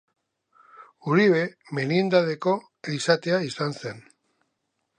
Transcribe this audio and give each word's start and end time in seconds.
Uribe 1.11 1.41
merindadeko 1.79 2.55
elizatea 2.89 3.43
izan 3.51 3.77
zen. 3.83 4.05